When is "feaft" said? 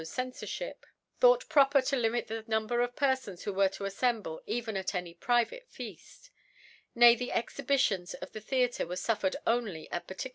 5.69-6.29